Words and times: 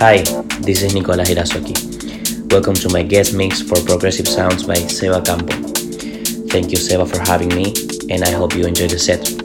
Hi, 0.00 0.22
this 0.60 0.80
is 0.80 0.94
Nicolas 0.94 1.28
Irazoqui. 1.28 2.50
Welcome 2.50 2.72
to 2.72 2.88
my 2.88 3.02
guest 3.02 3.34
mix 3.34 3.60
for 3.60 3.78
Progressive 3.84 4.26
Sounds 4.26 4.62
by 4.62 4.76
Seba 4.76 5.20
Campo. 5.20 5.54
Thank 6.48 6.70
you, 6.70 6.78
Seba, 6.78 7.04
for 7.04 7.18
having 7.18 7.50
me, 7.50 7.74
and 8.08 8.24
I 8.24 8.30
hope 8.30 8.54
you 8.54 8.64
enjoy 8.64 8.88
the 8.88 8.98
set. 8.98 9.39